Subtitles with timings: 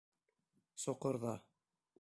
[0.85, 1.37] —Соҡорҙа.